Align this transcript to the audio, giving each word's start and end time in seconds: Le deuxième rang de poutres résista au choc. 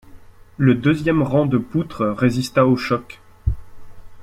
Le 0.57 0.73
deuxième 0.73 1.21
rang 1.21 1.45
de 1.45 1.59
poutres 1.59 2.07
résista 2.17 2.65
au 2.65 2.75
choc. 2.75 3.21